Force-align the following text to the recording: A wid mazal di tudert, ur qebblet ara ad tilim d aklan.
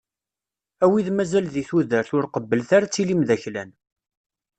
A 0.83 0.85
wid 0.91 1.07
mazal 1.17 1.45
di 1.53 1.63
tudert, 1.69 2.09
ur 2.17 2.25
qebblet 2.33 2.69
ara 2.75 2.85
ad 2.87 2.91
tilim 2.93 3.21
d 3.27 3.29
aklan. 3.35 3.69